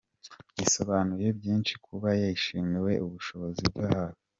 Bisobanuye 0.57 1.27
byinshi 1.39 1.73
kuba 1.85 2.09
yashimiwe 2.23 2.91
ubushobozi 3.05 3.61
bwayo. 3.71 4.15